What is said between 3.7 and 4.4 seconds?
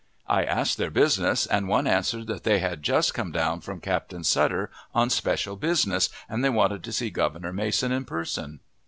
Captain